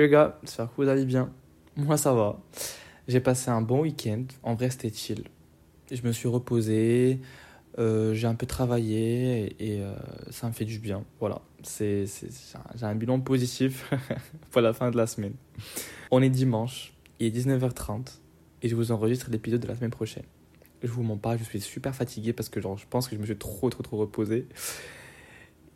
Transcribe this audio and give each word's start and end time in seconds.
Les 0.00 0.08
gars, 0.08 0.38
j'espère 0.42 0.70
que 0.70 0.82
vous 0.82 0.88
allez 0.88 1.04
bien. 1.04 1.30
Moi 1.76 1.98
ça 1.98 2.14
va. 2.14 2.40
J'ai 3.06 3.20
passé 3.20 3.50
un 3.50 3.60
bon 3.60 3.82
week-end. 3.82 4.24
En 4.42 4.54
vrai 4.54 4.70
c'était 4.70 4.90
chill. 4.90 5.24
Je 5.92 6.00
me 6.06 6.12
suis 6.12 6.26
reposé, 6.26 7.20
euh, 7.78 8.14
j'ai 8.14 8.26
un 8.26 8.34
peu 8.34 8.46
travaillé 8.46 9.54
et, 9.62 9.82
euh, 9.82 9.94
ça 10.30 10.46
me 10.46 10.52
fait 10.52 10.64
du 10.64 10.78
bien. 10.78 11.04
Voilà, 11.18 11.42
c'est, 11.62 12.06
j'ai 12.06 12.86
un 12.86 12.94
bilan 12.94 13.20
positif 13.20 13.92
pour 14.50 14.62
la 14.62 14.72
fin 14.72 14.90
de 14.90 14.96
la 14.96 15.06
semaine. 15.06 15.34
On 16.10 16.22
est 16.22 16.30
dimanche, 16.30 16.94
il 17.18 17.26
est 17.26 17.38
19h30 17.38 18.20
et 18.62 18.70
je 18.70 18.74
vous 18.74 18.92
enregistre 18.92 19.28
l'épisode 19.30 19.60
de 19.60 19.68
la 19.68 19.76
semaine 19.76 19.90
prochaine. 19.90 20.24
Je 20.82 20.88
vous 20.88 21.02
mens 21.02 21.18
pas, 21.18 21.36
je 21.36 21.44
suis 21.44 21.60
super 21.60 21.94
fatigué 21.94 22.32
parce 22.32 22.48
que 22.48 22.58
genre, 22.62 22.78
je 22.78 22.86
pense 22.88 23.06
que 23.06 23.16
je 23.16 23.20
me 23.20 23.26
suis 23.26 23.36
trop 23.36 23.68
trop 23.68 23.82
trop 23.82 23.98
reposé. 23.98 24.46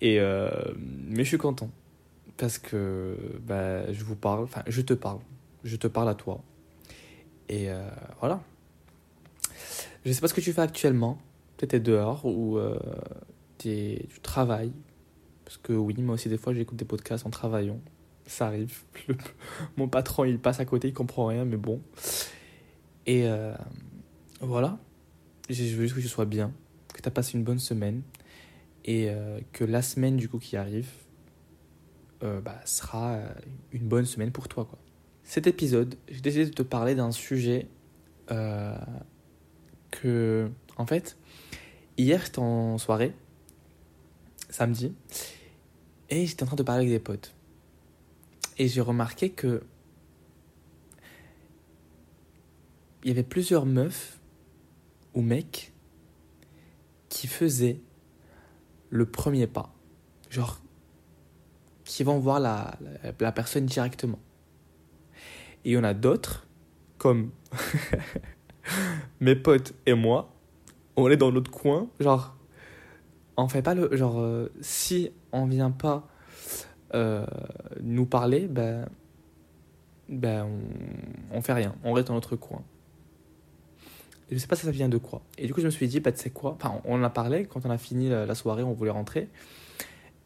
Et 0.01 0.19
euh, 0.19 0.49
mais 0.79 1.25
je 1.25 1.29
suis 1.29 1.37
content 1.37 1.69
parce 2.37 2.59
que 2.59 3.17
bah, 3.43 3.93
je 3.93 4.05
vous 4.05 4.17
parle, 4.17 4.45
enfin 4.45 4.63
je 4.67 4.81
te 4.81 4.95
parle, 4.95 5.21
je 5.63 5.77
te 5.77 5.87
parle 5.87 6.09
à 6.09 6.15
toi. 6.15 6.43
Et 7.49 7.71
euh, 7.71 7.89
voilà. 8.21 8.43
Je 10.05 10.13
sais 10.13 10.21
pas 10.21 10.29
ce 10.29 10.35
que 10.35 10.41
tu 10.41 10.53
fais 10.53 10.63
actuellement, 10.63 11.19
peut-être 11.57 11.83
dehors 11.83 12.25
ou 12.25 12.59
euh, 12.59 12.79
tu 13.59 13.99
travailles. 14.23 14.73
Parce 15.45 15.59
que 15.59 15.73
oui, 15.73 15.95
moi 15.99 16.15
aussi 16.15 16.29
des 16.29 16.39
fois 16.39 16.55
j'écoute 16.55 16.77
des 16.77 16.85
podcasts 16.85 17.27
en 17.27 17.31
travaillant. 17.31 17.81
Ça 18.27 18.47
arrive. 18.47 18.83
mon 19.77 19.89
patron 19.89 20.25
il 20.25 20.39
passe 20.39 20.61
à 20.61 20.65
côté, 20.65 20.89
il 20.89 20.95
comprend 20.95 21.27
rien, 21.27 21.45
mais 21.45 21.57
bon. 21.57 21.81
Et 23.07 23.29
euh, 23.29 23.55
voilà. 24.41 24.79
Je 25.51 25.63
veux 25.77 25.83
juste 25.83 25.95
que 25.95 26.01
tu 26.01 26.09
sois 26.09 26.25
bien, 26.25 26.53
que 26.95 27.03
tu 27.03 27.09
as 27.09 27.11
passé 27.11 27.37
une 27.37 27.45
bonne 27.45 27.59
semaine 27.59 28.03
et 28.87 29.11
que 29.53 29.65
la 29.65 29.83
semaine 29.83 30.17
du 30.17 30.29
coup 30.29 30.39
qui 30.39 30.57
arrive, 30.57 30.89
euh, 32.23 32.41
bah, 32.41 32.61
sera 32.65 33.15
euh, 33.15 33.29
une 33.73 33.87
bonne 33.89 34.05
semaine 34.05 34.31
pour 34.31 34.49
toi. 34.49 34.65
Quoi. 34.65 34.79
Cet 35.25 35.47
épisode, 35.47 35.97
j'ai 36.09 36.21
décidé 36.21 36.47
de 36.47 36.51
te 36.51 36.63
parler 36.63 36.95
d'un 36.95 37.11
sujet 37.11 37.69
euh, 38.31 38.77
que, 39.91 40.51
en 40.77 40.87
fait, 40.87 41.17
hier 41.97 42.23
j'étais 42.25 42.39
en 42.39 42.79
soirée, 42.79 43.15
samedi, 44.49 44.95
et 46.11 46.27
j'étais 46.27 46.43
en 46.43 46.47
train 46.47 46.57
de 46.57 46.63
parler 46.63 46.83
avec 46.83 46.93
des 46.93 47.03
potes. 47.03 47.35
Et 48.59 48.69
j'ai 48.69 48.81
remarqué 48.81 49.31
que 49.31 49.63
il 53.03 53.09
y 53.09 53.11
avait 53.11 53.23
plusieurs 53.23 53.67
meufs 53.67 54.19
ou 55.13 55.21
mecs 55.21 55.73
qui 57.11 57.27
faisaient 57.27 57.81
le 58.91 59.07
premier 59.07 59.47
pas. 59.47 59.75
Genre, 60.31 60.64
qui 61.85 62.03
vont 62.03 62.19
voir 62.19 62.41
la, 62.41 62.75
la, 63.21 63.33
personne 63.33 63.67
directement. 63.67 64.19
Et 65.65 65.77
en 65.77 65.85
a 65.85 65.95
d'autres, 65.95 66.47
comme 66.99 67.31
mes 69.21 69.37
potes 69.37 69.75
et 69.87 69.95
moi, 69.95 70.31
on 70.97 71.09
est 71.11 71.17
dans 71.17 71.33
notre 71.33 71.51
coin, 71.51 71.89
genre, 72.01 72.37
on 73.37 73.49
fait 73.49 73.63
pas 73.63 73.75
le. 73.75 73.95
Genre, 73.97 74.21
euh, 74.21 74.53
si 74.61 75.11
on 75.33 75.47
vient 75.47 75.71
pas 75.71 76.09
euh, 76.95 77.27
nous 77.83 78.07
parler, 78.07 78.47
ben. 78.47 78.87
Ben, 80.07 80.45
on, 80.45 81.39
on 81.39 81.41
fait 81.41 81.55
rien, 81.55 81.75
on 81.83 81.95
reste 81.95 82.09
dans 82.09 82.15
notre 82.15 82.37
coin. 82.37 82.63
je 84.31 84.37
sais 84.37 84.47
pas 84.47 84.55
si 84.55 84.67
ça 84.67 84.71
vient 84.71 84.91
de 84.91 84.99
quoi. 84.99 85.23
Et 85.39 85.47
du 85.47 85.55
coup, 85.55 85.61
je 85.61 85.67
me 85.67 85.71
suis 85.71 85.89
dit, 85.89 86.01
bah, 86.01 86.13
tu 86.13 86.19
sais 86.21 86.29
quoi? 86.29 86.59
Enfin, 86.61 86.83
on 86.85 87.01
en 87.01 87.03
a 87.03 87.09
parlé 87.09 87.47
quand 87.47 87.65
on 87.65 87.71
a 87.71 87.79
fini 87.79 88.11
la 88.11 88.35
soirée, 88.35 88.63
on 88.63 88.75
voulait 88.75 88.91
rentrer. 88.91 89.31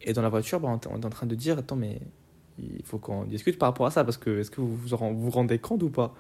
Et 0.03 0.13
dans 0.13 0.23
la 0.23 0.29
voiture, 0.29 0.61
bah, 0.61 0.69
on 0.69 1.01
est 1.01 1.05
en 1.05 1.11
train 1.11 1.27
de 1.27 1.35
dire 1.35 1.59
Attends, 1.59 1.77
mais 1.77 2.01
il 2.59 2.85
faut 2.85 2.99
qu'on 2.99 3.25
discute 3.25 3.59
par 3.59 3.69
rapport 3.69 3.87
à 3.87 3.91
ça, 3.91 4.05
parce 4.05 4.17
que 4.17 4.41
est-ce 4.41 4.51
que 4.51 4.61
vous 4.61 4.77
vous, 4.77 5.31
rendez 5.31 5.59
compte 5.59 5.83
ou 5.83 5.91
pas? 5.91 6.15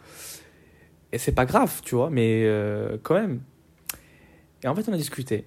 Et 1.12 1.18
c'est 1.18 1.32
pas 1.32 1.46
grave, 1.46 1.80
tu 1.84 1.94
vois, 1.94 2.10
mais 2.10 2.44
euh, 2.44 2.98
quand 3.02 3.14
même. 3.14 3.40
Et 4.62 4.68
en 4.68 4.74
fait, 4.74 4.88
on 4.88 4.92
a 4.92 4.96
discuté. 4.96 5.46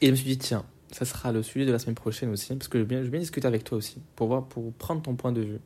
Et 0.00 0.06
je 0.06 0.10
me 0.10 0.16
suis 0.16 0.26
dit 0.26 0.38
Tiens, 0.38 0.64
ça 0.90 1.04
sera 1.04 1.32
le 1.32 1.42
sujet 1.42 1.66
de 1.66 1.72
la 1.72 1.78
semaine 1.78 1.94
prochaine 1.94 2.30
aussi, 2.30 2.54
parce 2.54 2.68
que 2.68 2.78
je 2.78 2.84
vais 2.84 3.00
bien, 3.00 3.20
discuter 3.20 3.46
avec 3.46 3.64
toi 3.64 3.78
aussi, 3.78 4.00
pour, 4.14 4.28
voir, 4.28 4.46
pour 4.46 4.72
prendre 4.74 5.02
ton 5.02 5.14
point 5.14 5.32
de 5.32 5.42
vue 5.42 5.60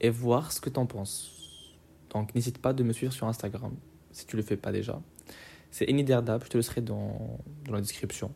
et 0.00 0.10
voir 0.10 0.52
ce 0.52 0.60
que 0.60 0.70
tu 0.70 0.78
en 0.78 0.86
penses. 0.86 1.32
Donc 2.10 2.34
n'hésite 2.34 2.58
pas 2.58 2.72
de 2.72 2.82
me 2.82 2.92
suivre 2.92 3.12
sur 3.12 3.26
Instagram, 3.26 3.74
si 4.12 4.26
tu 4.26 4.36
le 4.36 4.42
fais 4.42 4.56
pas 4.56 4.72
déjà. 4.72 5.00
C'est 5.70 5.90
Eniderdab, 5.90 6.44
je 6.44 6.48
te 6.48 6.56
laisserai 6.56 6.80
dans, 6.80 7.38
dans 7.64 7.72
la 7.72 7.80
description. 7.80 8.32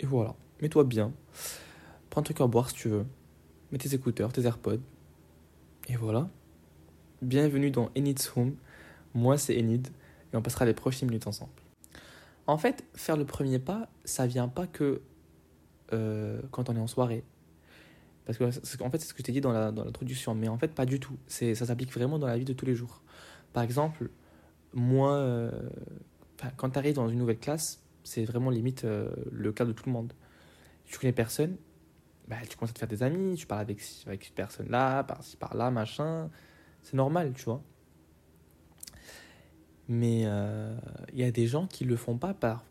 Et 0.00 0.06
voilà 0.06 0.34
mets-toi 0.60 0.84
bien, 0.84 1.12
prends 2.10 2.20
un 2.20 2.24
truc 2.24 2.40
à 2.40 2.46
boire 2.46 2.70
si 2.70 2.76
tu 2.76 2.88
veux, 2.88 3.04
mets 3.72 3.78
tes 3.78 3.94
écouteurs, 3.94 4.32
tes 4.32 4.42
AirPods, 4.42 4.80
et 5.88 5.96
voilà. 5.96 6.28
Bienvenue 7.22 7.70
dans 7.70 7.90
Enid's 7.96 8.32
Home, 8.36 8.56
moi 9.14 9.38
c'est 9.38 9.58
Enid, 9.58 9.88
et 10.32 10.36
on 10.36 10.42
passera 10.42 10.64
les 10.64 10.74
prochaines 10.74 11.08
minutes 11.08 11.26
ensemble. 11.26 11.52
En 12.46 12.58
fait, 12.58 12.84
faire 12.94 13.16
le 13.16 13.24
premier 13.24 13.58
pas, 13.58 13.88
ça 14.04 14.26
vient 14.26 14.48
pas 14.48 14.66
que 14.66 15.02
euh, 15.92 16.40
quand 16.50 16.68
on 16.68 16.76
est 16.76 16.80
en 16.80 16.86
soirée. 16.86 17.24
Parce 18.24 18.38
que, 18.38 18.44
en 18.82 18.90
fait, 18.90 18.98
c'est 18.98 19.06
ce 19.06 19.14
que 19.14 19.18
je 19.18 19.22
t'ai 19.22 19.32
dit 19.32 19.40
dans 19.40 19.52
l'introduction, 19.52 20.34
mais 20.34 20.48
en 20.48 20.58
fait, 20.58 20.74
pas 20.74 20.84
du 20.84 20.98
tout. 20.98 21.16
Ça 21.28 21.54
s'applique 21.54 21.92
vraiment 21.92 22.18
dans 22.18 22.26
la 22.26 22.36
vie 22.36 22.44
de 22.44 22.52
tous 22.52 22.66
les 22.66 22.74
jours. 22.74 23.02
Par 23.52 23.62
exemple, 23.62 24.10
moi, 24.74 25.12
euh, 25.12 25.50
quand 26.56 26.70
tu 26.70 26.78
arrives 26.78 26.96
dans 26.96 27.08
une 27.08 27.18
nouvelle 27.18 27.38
classe, 27.38 27.84
c'est 28.02 28.24
vraiment 28.24 28.50
limite 28.50 28.84
euh, 28.84 29.10
le 29.30 29.52
cas 29.52 29.64
de 29.64 29.72
tout 29.72 29.84
le 29.86 29.92
monde 29.92 30.12
tu 30.86 30.98
connais 30.98 31.12
personne, 31.12 31.56
bah, 32.28 32.36
tu 32.48 32.56
commences 32.56 32.70
à 32.70 32.74
te 32.74 32.78
faire 32.78 32.88
des 32.88 33.02
amis, 33.02 33.36
tu 33.36 33.46
parles 33.46 33.60
avec, 33.60 33.80
avec 34.06 34.24
cette 34.24 34.34
personne-là, 34.34 35.04
par-ci, 35.04 35.36
par-là, 35.36 35.70
machin. 35.70 36.30
C'est 36.82 36.94
normal, 36.94 37.32
tu 37.34 37.44
vois. 37.44 37.62
Mais 39.88 40.22
euh, 40.24 40.76
il 41.12 41.20
y 41.20 41.24
a 41.24 41.30
des 41.30 41.46
gens 41.46 41.66
qui 41.66 41.84
le 41.84 41.96
font 41.96 42.18
pas 42.18 42.34
par. 42.34 42.64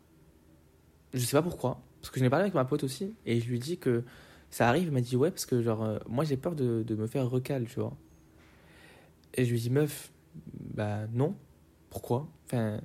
Je 1.14 1.20
sais 1.20 1.36
pas 1.36 1.42
pourquoi. 1.42 1.80
Parce 2.00 2.10
que 2.10 2.20
je 2.20 2.24
n'ai 2.24 2.30
parlé 2.30 2.42
avec 2.42 2.54
ma 2.54 2.64
pote 2.64 2.84
aussi, 2.84 3.14
et 3.24 3.40
je 3.40 3.48
lui 3.48 3.58
dis 3.58 3.78
que 3.78 4.04
ça 4.50 4.68
arrive. 4.68 4.88
Il 4.88 4.92
m'a 4.92 5.00
dit 5.00 5.16
ouais, 5.16 5.30
parce 5.30 5.46
que 5.46 5.62
genre, 5.62 5.82
euh, 5.82 5.98
moi 6.06 6.24
j'ai 6.24 6.36
peur 6.36 6.54
de, 6.54 6.82
de, 6.82 6.94
me 6.94 7.06
faire 7.06 7.28
recal, 7.28 7.66
tu 7.66 7.80
vois. 7.80 7.96
Et 9.34 9.44
je 9.44 9.52
lui 9.52 9.60
dis 9.60 9.70
meuf, 9.70 10.12
bah 10.74 11.06
non. 11.12 11.34
Pourquoi? 11.88 12.28
Enfin 12.46 12.80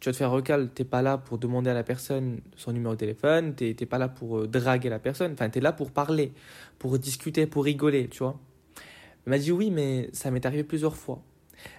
tu 0.00 0.08
vas 0.08 0.12
te 0.12 0.16
faire 0.16 0.30
recal, 0.30 0.70
t'es 0.70 0.84
pas 0.84 1.02
là 1.02 1.18
pour 1.18 1.38
demander 1.38 1.70
à 1.70 1.74
la 1.74 1.82
personne 1.82 2.40
son 2.56 2.72
numéro 2.72 2.94
de 2.94 2.98
téléphone, 2.98 3.54
t'es 3.54 3.74
pas 3.74 3.98
là 3.98 4.08
pour 4.08 4.38
euh, 4.38 4.46
draguer 4.46 4.88
la 4.88 4.98
personne, 4.98 5.32
enfin 5.32 5.50
t'es 5.50 5.60
là 5.60 5.72
pour 5.72 5.90
parler, 5.90 6.32
pour 6.78 6.98
discuter, 6.98 7.46
pour 7.46 7.64
rigoler, 7.64 8.08
tu 8.08 8.18
vois. 8.18 8.38
Elle 9.26 9.30
m'a 9.30 9.38
dit 9.38 9.52
oui, 9.52 9.70
mais 9.70 10.08
ça 10.12 10.30
m'est 10.30 10.44
arrivé 10.46 10.64
plusieurs 10.64 10.96
fois. 10.96 11.22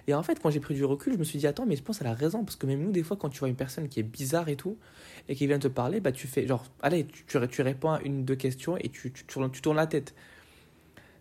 Et 0.06 0.14
en 0.14 0.22
fait, 0.22 0.38
quand 0.40 0.50
j'ai 0.50 0.60
pris 0.60 0.74
du 0.74 0.84
recul, 0.84 1.14
je 1.14 1.18
me 1.18 1.24
suis 1.24 1.38
dit 1.38 1.46
attends, 1.46 1.66
mais 1.66 1.76
je 1.76 1.82
pense 1.82 1.98
qu'elle 1.98 2.06
a 2.06 2.14
raison, 2.14 2.44
parce 2.44 2.56
que 2.56 2.66
même 2.66 2.82
nous, 2.82 2.92
des 2.92 3.02
fois, 3.02 3.16
quand 3.16 3.30
tu 3.30 3.38
vois 3.38 3.48
une 3.48 3.56
personne 3.56 3.88
qui 3.88 4.00
est 4.00 4.04
bizarre 4.04 4.48
et 4.48 4.56
tout, 4.56 4.76
et 5.28 5.34
qui 5.34 5.46
vient 5.46 5.58
te 5.58 5.68
parler, 5.68 6.00
bah 6.00 6.12
tu 6.12 6.26
fais 6.26 6.46
genre, 6.46 6.64
allez, 6.82 7.06
tu, 7.06 7.24
tu, 7.24 7.62
réponds 7.62 7.90
à 7.90 8.00
une, 8.02 8.24
deux 8.24 8.36
questions 8.36 8.76
et 8.76 8.88
tu, 8.88 9.12
tu, 9.12 9.24
tu 9.24 9.62
tournes 9.62 9.76
la 9.76 9.86
tête. 9.86 10.14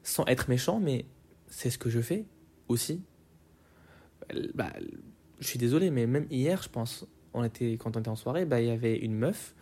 Sans 0.04 0.26
être 0.26 0.50
méchant, 0.50 0.80
mais 0.80 1.06
c'est 1.48 1.70
ce 1.70 1.78
que 1.78 1.90
je 1.90 2.02
fais 2.02 2.26
aussi. 2.68 3.02
Bah, 4.54 4.74
je 5.40 5.48
suis 5.48 5.60
désolé, 5.60 5.90
mais 5.92 6.06
même 6.08 6.28
hier, 6.30 6.62
je 6.62 6.70
pense, 6.70 7.06
on 7.34 7.44
était, 7.44 7.74
quand 7.74 7.96
on 7.96 8.00
était 8.00 8.10
en 8.10 8.16
soirée, 8.16 8.46
bah, 8.46 8.62
il 8.62 8.68
y 8.68 8.72
avait 8.72 8.98
une 8.98 9.14
meuf, 9.14 9.56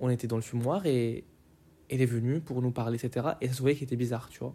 on 0.00 0.10
était 0.10 0.26
dans 0.26 0.36
le 0.36 0.42
fumoir 0.42 0.86
et 0.86 1.24
elle 1.88 2.00
est 2.00 2.06
venue 2.06 2.40
pour 2.40 2.62
nous 2.62 2.70
parler, 2.70 3.02
etc. 3.02 3.34
Et 3.40 3.48
ça 3.48 3.54
se 3.54 3.60
voyait 3.60 3.76
qu'elle 3.76 3.84
était 3.84 3.96
bizarre, 3.96 4.28
tu 4.28 4.40
vois. 4.40 4.54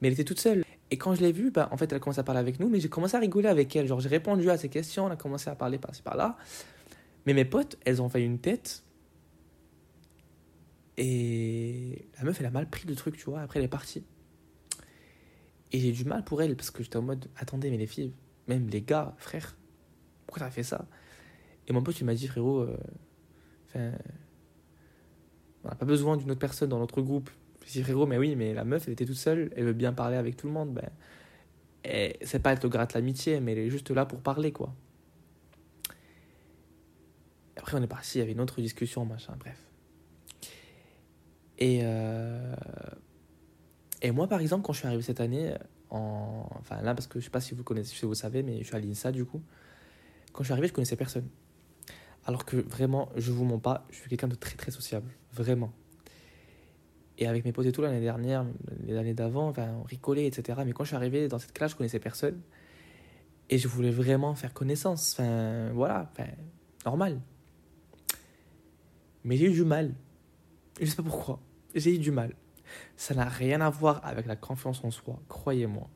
Mais 0.00 0.08
elle 0.08 0.14
était 0.14 0.24
toute 0.24 0.40
seule. 0.40 0.64
Et 0.90 0.96
quand 0.96 1.14
je 1.14 1.20
l'ai 1.20 1.32
vue, 1.32 1.50
bah, 1.50 1.68
en 1.70 1.76
fait, 1.76 1.92
elle 1.92 1.96
a 1.96 2.00
commencé 2.00 2.20
à 2.20 2.24
parler 2.24 2.40
avec 2.40 2.58
nous, 2.60 2.68
mais 2.68 2.80
j'ai 2.80 2.88
commencé 2.88 3.16
à 3.16 3.20
rigoler 3.20 3.48
avec 3.48 3.74
elle. 3.76 3.86
Genre, 3.86 4.00
j'ai 4.00 4.08
répondu 4.08 4.48
à 4.50 4.56
ses 4.56 4.68
questions, 4.68 5.04
on 5.04 5.10
a 5.10 5.16
commencé 5.16 5.50
à 5.50 5.54
parler 5.54 5.78
par-ci 5.78 6.02
par-là. 6.02 6.36
Mais 7.26 7.34
mes 7.34 7.44
potes, 7.44 7.76
elles 7.84 8.00
ont 8.00 8.08
fait 8.08 8.24
une 8.24 8.38
tête. 8.38 8.84
Et 10.96 12.08
la 12.16 12.24
meuf, 12.24 12.40
elle 12.40 12.46
a 12.46 12.50
mal 12.50 12.68
pris 12.68 12.88
le 12.88 12.94
truc, 12.94 13.16
tu 13.16 13.24
vois. 13.24 13.40
Après, 13.42 13.58
elle 13.58 13.66
est 13.66 13.68
partie. 13.68 14.04
Et 15.72 15.78
j'ai 15.78 15.92
du 15.92 16.04
mal 16.04 16.24
pour 16.24 16.40
elle, 16.40 16.56
parce 16.56 16.70
que 16.70 16.82
j'étais 16.82 16.96
en 16.96 17.02
mode, 17.02 17.28
attendez, 17.36 17.70
mais 17.70 17.76
les 17.76 17.86
filles, 17.86 18.14
même 18.46 18.68
les 18.68 18.80
gars, 18.80 19.14
frère, 19.18 19.57
pourquoi 20.28 20.46
t'as 20.46 20.50
fait 20.50 20.62
ça? 20.62 20.84
Et 21.66 21.72
mon 21.72 21.82
pote, 21.82 21.98
il 22.00 22.04
m'a 22.04 22.14
dit, 22.14 22.28
frérot, 22.28 22.68
euh, 23.76 23.92
on 25.64 25.68
n'a 25.68 25.74
pas 25.74 25.86
besoin 25.86 26.18
d'une 26.18 26.30
autre 26.30 26.38
personne 26.38 26.68
dans 26.68 26.78
notre 26.78 27.00
groupe. 27.00 27.30
Je 27.64 27.72
dit, 27.72 27.82
frérot, 27.82 28.06
mais 28.06 28.18
oui, 28.18 28.36
mais 28.36 28.52
la 28.52 28.64
meuf, 28.64 28.86
elle 28.86 28.92
était 28.92 29.06
toute 29.06 29.16
seule, 29.16 29.50
elle 29.56 29.64
veut 29.64 29.72
bien 29.72 29.94
parler 29.94 30.18
avec 30.18 30.36
tout 30.36 30.46
le 30.46 30.52
monde. 30.52 30.74
Ben, 30.74 30.90
c'est 32.22 32.40
pas 32.40 32.52
elle 32.52 32.58
te 32.58 32.66
gratte 32.66 32.92
l'amitié, 32.92 33.40
mais 33.40 33.52
elle 33.52 33.58
est 33.58 33.70
juste 33.70 33.90
là 33.90 34.04
pour 34.04 34.20
parler, 34.20 34.52
quoi. 34.52 34.74
Après, 37.56 37.78
on 37.78 37.82
est 37.82 37.86
parti, 37.86 38.18
il 38.18 38.20
y 38.20 38.22
avait 38.22 38.32
une 38.32 38.40
autre 38.42 38.60
discussion, 38.60 39.06
machin, 39.06 39.34
bref. 39.38 39.58
Et, 41.56 41.80
euh, 41.84 42.54
et 44.02 44.10
moi, 44.10 44.28
par 44.28 44.40
exemple, 44.40 44.62
quand 44.62 44.74
je 44.74 44.80
suis 44.80 44.86
arrivé 44.86 45.02
cette 45.02 45.20
année, 45.20 45.54
en, 45.88 46.46
enfin 46.58 46.82
là, 46.82 46.94
parce 46.94 47.06
que 47.06 47.18
je 47.18 47.24
sais 47.24 47.30
pas 47.30 47.40
si 47.40 47.54
vous 47.54 47.64
connaissez, 47.64 47.96
si 47.96 48.04
vous 48.04 48.14
savez, 48.14 48.42
mais 48.42 48.58
je 48.58 48.64
suis 48.64 48.76
à 48.76 48.78
l'INSA 48.78 49.10
du 49.10 49.24
coup. 49.24 49.42
Quand 50.38 50.44
je 50.44 50.46
suis 50.46 50.52
arrivé, 50.52 50.68
je 50.68 50.72
connaissais 50.72 50.94
personne. 50.94 51.28
Alors 52.24 52.44
que 52.44 52.56
vraiment, 52.56 53.08
je 53.16 53.32
vous 53.32 53.44
mens 53.44 53.58
pas, 53.58 53.84
je 53.90 53.96
suis 53.96 54.08
quelqu'un 54.08 54.28
de 54.28 54.36
très 54.36 54.54
très 54.54 54.70
sociable. 54.70 55.10
Vraiment. 55.32 55.72
Et 57.18 57.26
avec 57.26 57.44
mes 57.44 57.50
potes 57.50 57.66
et 57.66 57.72
tout, 57.72 57.82
l'année 57.82 58.00
dernière, 58.00 58.46
les 58.86 58.96
années 58.96 59.14
d'avant, 59.14 59.48
enfin, 59.48 59.74
on 59.80 59.82
rigolait, 59.82 60.26
etc. 60.26 60.60
Mais 60.64 60.70
quand 60.70 60.84
je 60.84 60.90
suis 60.90 60.96
arrivé 60.96 61.26
dans 61.26 61.40
cette 61.40 61.52
classe, 61.52 61.72
je 61.72 61.76
connaissais 61.76 61.98
personne. 61.98 62.40
Et 63.50 63.58
je 63.58 63.66
voulais 63.66 63.90
vraiment 63.90 64.36
faire 64.36 64.54
connaissance. 64.54 65.14
Enfin, 65.14 65.72
voilà, 65.72 66.08
enfin, 66.12 66.30
normal. 66.86 67.20
Mais 69.24 69.36
j'ai 69.38 69.46
eu 69.46 69.52
du 69.52 69.64
mal. 69.64 69.92
Je 70.80 70.86
sais 70.86 70.94
pas 70.94 71.02
pourquoi. 71.02 71.40
J'ai 71.74 71.96
eu 71.96 71.98
du 71.98 72.12
mal. 72.12 72.36
Ça 72.96 73.12
n'a 73.12 73.28
rien 73.28 73.60
à 73.60 73.70
voir 73.70 74.06
avec 74.06 74.26
la 74.26 74.36
confiance 74.36 74.84
en 74.84 74.92
soi, 74.92 75.20
croyez-moi. 75.26 75.90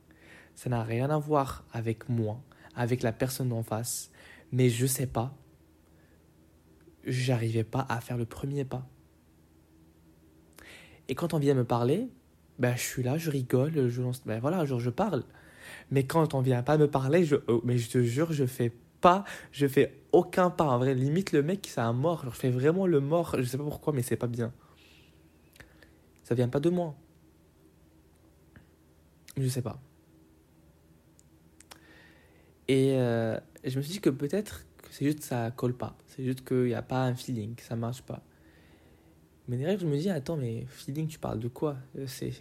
Ça 0.56 0.68
n'a 0.68 0.82
rien 0.82 1.10
à 1.10 1.18
voir 1.18 1.64
avec 1.72 2.08
moi, 2.08 2.42
avec 2.74 3.04
la 3.04 3.12
personne 3.12 3.52
en 3.52 3.62
face. 3.62 4.10
Mais 4.52 4.69
je 4.69 4.87
sais 4.87 5.06
pas. 5.06 5.34
J'arrivais 7.04 7.64
pas 7.64 7.84
à 7.88 8.00
faire 8.00 8.16
le 8.16 8.26
premier 8.26 8.64
pas. 8.64 8.87
Et 11.08 11.14
quand 11.14 11.34
on 11.34 11.38
vient 11.38 11.54
me 11.54 11.64
parler, 11.64 12.08
ben, 12.58 12.76
je 12.76 12.82
suis 12.82 13.02
là, 13.02 13.19
je 13.19 13.31
rigole, 13.31 13.88
je 13.88 14.02
lance, 14.02 14.22
ben 14.25 14.38
voilà, 14.40 14.64
genre 14.64 14.78
je 14.78 14.90
parle. 14.90 15.25
Mais 15.90 16.04
quand 16.04 16.34
on 16.34 16.40
vient 16.40 16.62
pas 16.62 16.78
me 16.78 16.88
parler, 16.88 17.25
je, 17.25 17.37
oh, 17.49 17.60
mais 17.64 17.78
je 17.78 17.90
te 17.90 18.02
jure, 18.02 18.32
je 18.32 18.46
fais 18.46 18.72
pas, 19.00 19.25
je 19.50 19.66
fais 19.66 20.00
aucun 20.12 20.50
pas. 20.50 20.64
En 20.64 20.78
vrai, 20.78 20.94
limite 20.94 21.32
le 21.32 21.43
mec, 21.43 21.66
c'est 21.69 21.81
un 21.81 21.93
mort. 21.93 22.25
Je 22.25 22.31
fais 22.31 22.50
vraiment 22.50 22.87
le 22.87 23.00
mort. 23.00 23.37
Je 23.38 23.44
sais 23.44 23.58
pas 23.58 23.64
pourquoi, 23.64 23.93
mais 23.93 24.02
c'est 24.02 24.16
pas 24.16 24.26
bien. 24.26 24.52
Ça 26.22 26.34
vient 26.34 26.49
pas 26.49 26.60
de 26.60 26.70
moi. 26.70 26.94
Je 29.37 29.49
sais 29.49 29.62
pas. 29.62 29.81
Et 32.69 32.93
euh, 32.93 33.38
je 33.64 33.76
me 33.76 33.82
suis 33.82 33.94
dit 33.94 34.00
que 34.00 34.11
peut-être 34.11 34.67
que 34.79 34.88
c'est 34.91 35.05
juste 35.05 35.20
que 35.20 35.25
ça 35.25 35.50
colle 35.50 35.76
pas. 35.76 35.97
C'est 36.06 36.25
juste 36.25 36.47
qu'il 36.47 36.64
n'y 36.64 36.75
a 36.75 36.82
pas 36.82 37.05
un 37.05 37.14
feeling, 37.14 37.55
que 37.55 37.62
ça 37.62 37.76
marche 37.76 38.03
pas. 38.03 38.23
Mais 39.49 39.56
derrière, 39.56 39.79
je 39.79 39.87
me 39.87 39.97
dis, 39.97 40.09
attends, 40.09 40.37
mais 40.37 40.64
feeling, 40.69 41.09
tu 41.09 41.19
parles 41.19 41.41
de 41.41 41.49
quoi? 41.49 41.76
Euh, 41.99 42.06
C'est. 42.06 42.32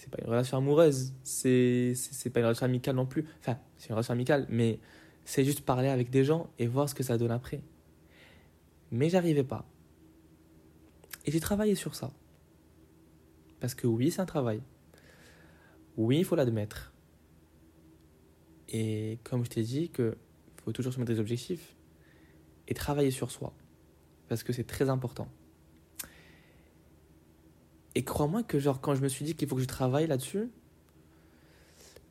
C'est 0.00 0.08
pas 0.10 0.22
une 0.22 0.30
relation 0.30 0.56
amoureuse, 0.56 1.12
c'est 1.22 1.94
pas 2.32 2.40
une 2.40 2.46
relation 2.46 2.64
amicale 2.64 2.96
non 2.96 3.04
plus. 3.04 3.26
Enfin, 3.40 3.58
c'est 3.76 3.90
une 3.90 3.94
relation 3.94 4.12
amicale, 4.14 4.46
mais 4.48 4.80
c'est 5.26 5.44
juste 5.44 5.60
parler 5.60 5.88
avec 5.88 6.08
des 6.08 6.24
gens 6.24 6.48
et 6.58 6.66
voir 6.66 6.88
ce 6.88 6.94
que 6.94 7.02
ça 7.02 7.18
donne 7.18 7.30
après. 7.30 7.60
Mais 8.90 9.10
j'arrivais 9.10 9.44
pas. 9.44 9.66
Et 11.26 11.30
j'ai 11.30 11.40
travaillé 11.40 11.74
sur 11.74 11.94
ça. 11.94 12.10
Parce 13.60 13.74
que 13.74 13.86
oui, 13.86 14.10
c'est 14.10 14.22
un 14.22 14.26
travail. 14.26 14.62
Oui, 15.98 16.20
il 16.20 16.24
faut 16.24 16.34
l'admettre. 16.36 16.89
Et 18.70 19.18
comme 19.24 19.44
je 19.44 19.50
t'ai 19.50 19.62
dit, 19.62 19.90
il 19.98 20.14
faut 20.64 20.72
toujours 20.72 20.92
se 20.92 20.98
mettre 20.98 21.12
des 21.12 21.20
objectifs 21.20 21.74
et 22.68 22.74
travailler 22.74 23.10
sur 23.10 23.30
soi 23.30 23.52
parce 24.28 24.44
que 24.44 24.52
c'est 24.52 24.64
très 24.64 24.88
important. 24.88 25.28
Et 27.96 28.04
crois-moi 28.04 28.44
que 28.44 28.60
genre 28.60 28.80
quand 28.80 28.94
je 28.94 29.02
me 29.02 29.08
suis 29.08 29.24
dit 29.24 29.34
qu'il 29.34 29.48
faut 29.48 29.56
que 29.56 29.62
je 29.62 29.66
travaille 29.66 30.06
là-dessus, 30.06 30.48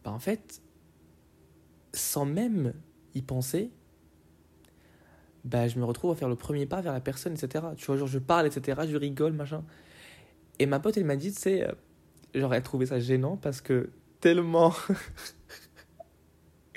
bah 0.03 0.11
en 0.11 0.19
fait, 0.19 0.61
sans 1.94 2.25
même 2.25 2.73
y 3.15 3.21
penser, 3.21 3.71
bah 5.45 5.69
je 5.69 5.79
me 5.79 5.85
retrouve 5.85 6.12
à 6.12 6.15
faire 6.15 6.27
le 6.27 6.35
premier 6.35 6.65
pas 6.65 6.81
vers 6.81 6.91
la 6.91 7.00
personne, 7.00 7.33
etc. 7.33 7.67
Tu 7.77 7.85
vois, 7.85 7.95
genre 7.95 8.07
je 8.07 8.19
parle, 8.19 8.45
etc., 8.45 8.81
je 8.89 8.97
rigole, 8.97 9.31
machin. 9.31 9.63
Et 10.59 10.65
ma 10.65 10.81
pote, 10.81 10.97
elle 10.97 11.05
m'a 11.05 11.15
dit, 11.15 11.31
tu 11.31 11.39
sais, 11.39 11.63
euh, 11.65 11.71
genre 12.35 12.53
elle 12.53 12.63
trouvait 12.63 12.88
ça 12.88 13.00
gênant 13.00 13.38
parce 13.38 13.62
que 13.62 13.91
tellement 14.19 14.73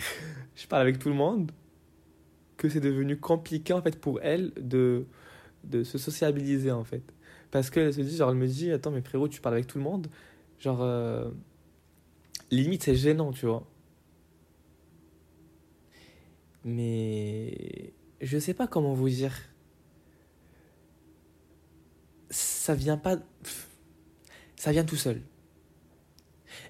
je 0.56 0.66
parle 0.66 0.82
avec 0.82 0.98
tout 0.98 1.08
le 1.08 1.14
monde 1.14 1.52
que 2.56 2.68
c'est 2.68 2.80
devenu 2.80 3.18
compliqué 3.18 3.72
en 3.72 3.82
fait 3.82 4.00
pour 4.00 4.20
elle 4.22 4.52
de 4.56 5.06
de 5.64 5.84
se 5.84 5.98
sociabiliser 5.98 6.72
en 6.72 6.84
fait. 6.84 7.02
Parce 7.52 7.70
qu'elle 7.70 7.92
se 7.92 8.00
dit, 8.00 8.16
genre, 8.16 8.30
elle 8.30 8.36
me 8.36 8.46
dit, 8.46 8.72
attends, 8.72 8.90
mais 8.90 9.02
frérot, 9.02 9.28
tu 9.28 9.40
parles 9.40 9.56
avec 9.56 9.66
tout 9.66 9.78
le 9.78 9.84
monde? 9.84 10.08
Genre, 10.58 10.80
euh, 10.82 11.30
limite, 12.50 12.82
c'est 12.82 12.94
gênant, 12.94 13.30
tu 13.32 13.46
vois. 13.46 13.66
Mais 16.64 17.92
je 18.22 18.38
sais 18.38 18.54
pas 18.54 18.66
comment 18.66 18.94
vous 18.94 19.08
dire. 19.08 19.34
Ça 22.30 22.74
vient 22.74 22.96
pas. 22.96 23.16
Ça 24.56 24.72
vient 24.72 24.84
tout 24.84 24.96
seul. 24.96 25.20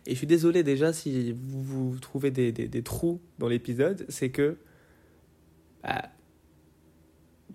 Et 0.06 0.12
je 0.12 0.16
suis 0.16 0.26
désolé 0.26 0.62
déjà 0.62 0.92
si 0.92 1.32
vous, 1.32 1.98
trouvez 2.00 2.30
des, 2.30 2.50
des, 2.52 2.68
des 2.68 2.82
trous 2.82 3.20
dans 3.38 3.48
l'épisode, 3.48 4.04
c'est 4.08 4.30
que. 4.30 4.58
Bah, 5.82 6.10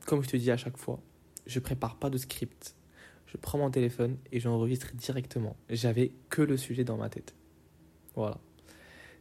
comme 0.06 0.24
je 0.24 0.30
te 0.30 0.38
dis 0.38 0.52
à 0.52 0.58
chaque 0.58 0.78
fois, 0.78 1.02
je 1.46 1.60
prépare 1.60 1.98
pas 1.98 2.10
de 2.10 2.18
script. 2.18 2.76
Je 3.26 3.36
prends 3.38 3.58
mon 3.58 3.70
téléphone 3.70 4.18
et 4.32 4.40
j'enregistre 4.40 4.96
directement. 4.96 5.58
J'avais 5.70 6.14
que 6.30 6.42
le 6.42 6.56
sujet 6.56 6.84
dans 6.84 6.98
ma 6.98 7.10
tête. 7.10 7.36
Voilà. 8.16 8.40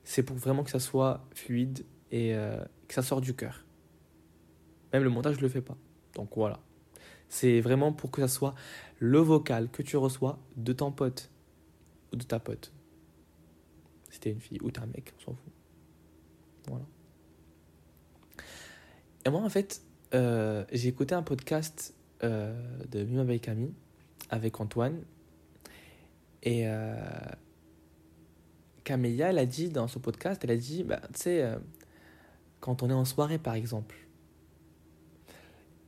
C'est 0.04 0.22
pour 0.22 0.36
vraiment 0.36 0.62
que 0.62 0.70
ça 0.70 0.78
soit 0.78 1.26
fluide 1.34 1.84
et 2.12 2.34
euh, 2.34 2.64
que 2.86 2.94
ça 2.94 3.02
sorte 3.02 3.24
du 3.24 3.34
cœur. 3.34 3.64
Même 4.92 5.02
le 5.02 5.10
montage, 5.10 5.36
je 5.36 5.40
le 5.40 5.48
fais 5.48 5.60
pas. 5.60 5.76
Donc 6.14 6.30
voilà. 6.36 6.60
C'est 7.28 7.60
vraiment 7.60 7.92
pour 7.92 8.12
que 8.12 8.22
ça 8.22 8.28
soit 8.28 8.54
le 9.00 9.18
vocal 9.18 9.68
que 9.68 9.82
tu 9.82 9.96
reçois 9.96 10.38
de 10.56 10.72
ton 10.72 10.92
pote 10.92 11.30
ou 12.12 12.16
de 12.16 12.22
ta 12.22 12.38
pote. 12.38 12.72
C'était 14.16 14.30
une 14.30 14.40
fille 14.40 14.58
ou 14.62 14.70
t'es 14.70 14.80
un 14.80 14.86
mec, 14.86 15.12
on 15.18 15.20
s'en 15.20 15.34
fout. 15.34 15.52
Voilà. 16.68 16.86
Et 19.26 19.28
moi, 19.28 19.42
en 19.42 19.50
fait, 19.50 19.82
euh, 20.14 20.64
j'ai 20.72 20.88
écouté 20.88 21.14
un 21.14 21.22
podcast 21.22 21.94
euh, 22.24 22.58
de 22.88 23.04
Mima 23.04 23.24
Baikami 23.24 23.74
avec 24.30 24.58
Antoine. 24.58 25.02
Et 26.42 26.62
euh, 26.66 26.96
Camélia, 28.84 29.28
elle 29.28 29.38
a 29.38 29.44
dit 29.44 29.68
dans 29.68 29.86
son 29.86 30.00
podcast, 30.00 30.42
elle 30.44 30.52
a 30.52 30.56
dit, 30.56 30.82
bah, 30.82 31.02
tu 31.12 31.20
sais, 31.20 31.42
euh, 31.42 31.58
quand 32.60 32.82
on 32.82 32.88
est 32.88 32.94
en 32.94 33.04
soirée 33.04 33.38
par 33.38 33.52
exemple, 33.52 33.96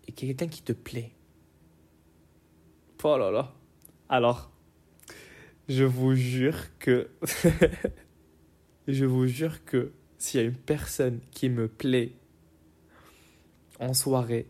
et 0.07 0.13
qu'il 0.13 0.29
y 0.29 0.31
a 0.31 0.35
quelqu'un 0.35 0.55
qui 0.55 0.63
te 0.63 0.75
plaît. 0.75 1.13
Oh 3.03 3.17
là 3.17 3.31
là. 3.31 3.55
Alors, 4.11 4.51
je 5.67 5.85
vous 5.85 6.15
jure 6.15 6.77
que... 6.79 7.09
je 8.89 9.05
vous 9.05 9.27
jure 9.27 9.65
que 9.65 9.93
s'il 10.17 10.41
y 10.41 10.43
a 10.43 10.47
une 10.47 10.57
personne 10.57 11.21
qui 11.31 11.51
me 11.51 11.69
plaît 11.69 12.13
en 13.79 13.93
soirée, 13.93 14.49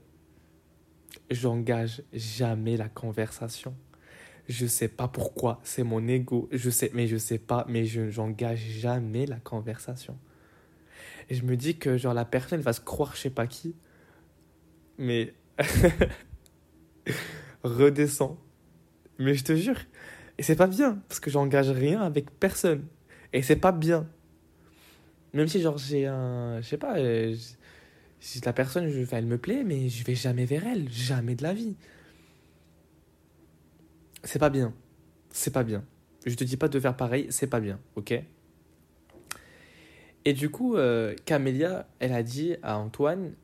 j'engage 1.31 2.03
jamais 2.13 2.77
la 2.77 2.89
conversation. 2.89 3.75
Je 4.49 4.67
sais 4.67 4.89
pas 4.89 5.09
pourquoi, 5.09 5.61
c'est 5.65 5.83
mon 5.83 6.07
ego, 6.07 6.49
je 6.53 6.71
sais, 6.71 6.91
mais 6.95 7.07
je 7.07 7.19
sais 7.19 7.39
pas, 7.39 7.67
mais 7.69 7.85
je 7.85 8.09
j'engage 8.09 8.61
jamais 8.61 9.27
la 9.27 9.41
conversation. 9.41 10.17
Et 11.29 11.35
je 11.35 11.45
me 11.45 11.57
dis 11.57 11.77
que 11.77 11.99
genre 11.99 12.15
la 12.15 12.25
personne 12.25 12.61
va 12.61 12.73
se 12.73 12.81
croire 12.81 13.15
je 13.15 13.23
sais 13.23 13.31
pas 13.31 13.47
qui, 13.47 13.75
mais 14.97 15.35
redescends. 17.63 18.39
Mais 19.19 19.35
je 19.35 19.43
te 19.43 19.55
jure, 19.57 19.81
et 20.39 20.45
c'est 20.45 20.55
pas 20.55 20.69
bien 20.69 21.03
parce 21.09 21.19
que 21.19 21.29
j'engage 21.29 21.71
rien 21.71 22.01
avec 22.01 22.31
personne, 22.31 22.87
et 23.33 23.43
c'est 23.43 23.57
pas 23.57 23.73
bien. 23.73 24.09
Même 25.35 25.49
si 25.49 25.61
genre 25.61 25.79
j'ai 25.79 26.07
un, 26.07 26.61
je 26.61 26.67
sais 26.67 26.79
pas, 26.79 26.99
euh, 26.99 27.37
si 28.21 28.41
la 28.41 28.53
personne, 28.53 28.89
je, 28.89 29.05
elle 29.13 29.27
me 29.27 29.39
plaît, 29.39 29.63
mais 29.65 29.89
je 29.89 30.05
vais 30.05 30.15
jamais 30.15 30.45
vers 30.45 30.67
elle, 30.67 30.91
jamais 30.91 31.35
de 31.35 31.43
la 31.43 31.55
vie. 31.55 31.77
C'est 34.25 34.39
pas 34.39 34.51
bien. 34.51 34.75
C'est 35.31 35.53
pas 35.53 35.65
bien. 35.65 35.85
Je 36.27 36.35
te 36.35 36.45
dis 36.45 36.57
pas 36.57 36.69
de 36.69 36.81
faire 36.81 36.97
pareil, 36.97 37.27
c'est 37.31 37.47
pas 37.47 37.61
bien, 37.61 37.79
ok? 37.97 38.21
Et 40.25 40.33
du 40.33 40.51
coup, 40.51 40.77
euh, 40.77 41.15
Camélia, 41.25 41.89
elle 42.01 42.13
a 42.13 42.23
dit 42.23 42.57
à 42.63 42.79
Antoine, 42.79 43.35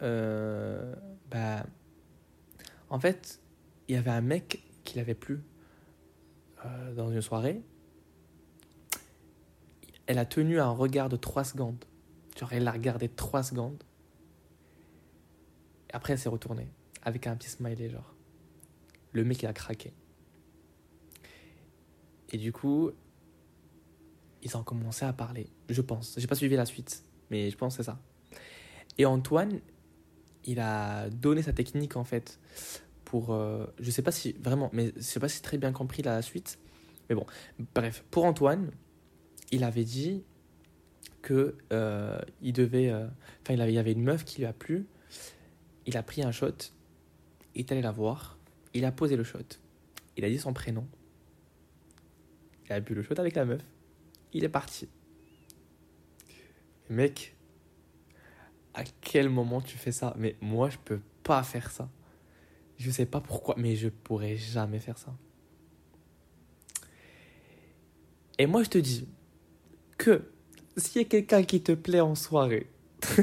euh, 0.00 0.94
bah, 1.30 1.66
en 2.88 2.98
fait, 2.98 3.40
il 3.88 3.94
y 3.94 3.98
avait 3.98 4.10
un 4.10 4.20
mec 4.20 4.64
qui 4.84 4.96
l'avait 4.96 5.14
plu 5.14 5.40
dans 6.96 7.10
une 7.10 7.20
soirée. 7.20 7.60
Elle 10.06 10.18
a 10.18 10.24
tenu 10.26 10.60
un 10.60 10.70
regard 10.70 11.08
de 11.08 11.16
3 11.16 11.44
secondes. 11.44 11.84
Genre, 12.38 12.52
elle 12.52 12.64
l'a 12.64 12.72
regardé 12.72 13.08
trois 13.08 13.42
secondes. 13.42 13.82
Et 15.90 15.94
après, 15.94 16.14
elle 16.14 16.18
s'est 16.18 16.28
retournée. 16.28 16.68
Avec 17.02 17.26
un 17.26 17.36
petit 17.36 17.48
smiley, 17.48 17.90
genre. 17.90 18.14
Le 19.12 19.24
mec, 19.24 19.42
il 19.42 19.46
a 19.46 19.52
craqué. 19.52 19.92
Et 22.30 22.38
du 22.38 22.52
coup, 22.52 22.90
ils 24.42 24.56
ont 24.56 24.62
commencé 24.62 25.04
à 25.04 25.12
parler. 25.12 25.48
Je 25.68 25.82
pense. 25.82 26.14
J'ai 26.16 26.26
pas 26.26 26.34
suivi 26.34 26.56
la 26.56 26.64
suite. 26.64 27.04
Mais 27.30 27.50
je 27.50 27.56
pense 27.56 27.76
que 27.76 27.82
c'est 27.82 27.90
ça. 27.90 28.00
Et 28.98 29.04
Antoine, 29.04 29.60
il 30.44 30.60
a 30.60 31.10
donné 31.10 31.42
sa 31.42 31.52
technique, 31.52 31.96
en 31.96 32.04
fait. 32.04 32.40
Pour. 33.04 33.34
Euh, 33.34 33.66
je 33.78 33.90
sais 33.90 34.02
pas 34.02 34.12
si. 34.12 34.32
Vraiment. 34.40 34.70
Mais 34.72 34.92
je 34.96 35.02
sais 35.02 35.20
pas 35.20 35.28
si 35.28 35.42
très 35.42 35.58
bien 35.58 35.72
compris 35.72 36.02
la 36.02 36.22
suite. 36.22 36.58
Mais 37.10 37.14
bon. 37.14 37.26
Bref. 37.74 38.04
Pour 38.10 38.24
Antoine, 38.24 38.70
il 39.52 39.64
avait 39.64 39.84
dit 39.84 40.24
que 41.20 41.56
euh, 41.72 42.18
il 42.40 42.52
devait. 42.52 42.90
Euh, 42.90 43.06
enfin, 43.42 43.54
il, 43.54 43.70
y 43.70 43.78
avait 43.78 43.92
une 43.92 44.02
meuf 44.02 44.24
qui 44.24 44.40
lui 44.40 44.46
a 44.46 44.52
plu. 44.52 44.86
Il 45.86 45.96
a 45.96 46.02
pris 46.02 46.22
un 46.22 46.32
shot. 46.32 46.48
Il 47.54 47.60
est 47.60 47.72
allé 47.72 47.82
la 47.82 47.92
voir. 47.92 48.38
Il 48.74 48.84
a 48.84 48.90
posé 48.90 49.14
le 49.14 49.24
shot. 49.24 49.38
il 50.16 50.24
a 50.24 50.28
dit 50.28 50.38
son 50.38 50.52
prénom. 50.52 50.88
Il 52.66 52.72
a 52.72 52.80
bu 52.80 52.94
le 52.94 53.02
shot 53.02 53.18
avec 53.18 53.36
la 53.36 53.44
meuf. 53.44 53.62
Il 54.32 54.44
est 54.44 54.48
parti. 54.48 54.88
Mec, 56.88 57.36
à 58.74 58.84
quel 59.02 59.28
moment 59.28 59.60
tu 59.60 59.76
fais 59.76 59.92
ça? 59.92 60.14
Mais 60.16 60.36
moi, 60.40 60.70
je 60.70 60.78
peux 60.78 61.00
pas 61.22 61.42
faire 61.42 61.70
ça. 61.70 61.90
Je 62.78 62.90
sais 62.90 63.06
pas 63.06 63.20
pourquoi, 63.20 63.54
mais 63.58 63.76
je 63.76 63.88
pourrais 63.88 64.36
jamais 64.36 64.78
faire 64.78 64.98
ça. 64.98 65.14
Et 68.38 68.46
moi, 68.46 68.62
je 68.62 68.70
te 68.70 68.78
dis 68.78 69.06
que 70.02 70.22
s'il 70.76 71.02
y 71.02 71.04
a 71.04 71.08
quelqu'un 71.08 71.44
qui 71.44 71.62
te 71.62 71.70
plaît 71.72 72.00
en 72.00 72.16
soirée, 72.16 72.66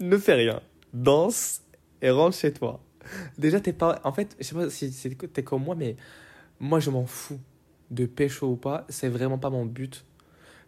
ne 0.00 0.18
fais 0.18 0.34
rien. 0.34 0.60
Danse 0.92 1.62
et 2.02 2.10
rentre 2.10 2.36
chez 2.36 2.52
toi. 2.52 2.82
Déjà, 3.38 3.60
t'es 3.60 3.72
pas. 3.72 3.98
En 4.04 4.12
fait, 4.12 4.36
je 4.38 4.44
sais 4.44 4.54
pas 4.54 4.68
si 4.68 5.16
t'es 5.16 5.42
comme 5.42 5.64
moi, 5.64 5.74
mais 5.74 5.96
moi, 6.58 6.80
je 6.80 6.90
m'en 6.90 7.06
fous 7.06 7.40
de 7.90 8.04
pécho 8.04 8.46
ou 8.46 8.56
pas. 8.56 8.84
C'est 8.90 9.08
vraiment 9.08 9.38
pas 9.38 9.48
mon 9.48 9.64
but. 9.64 10.04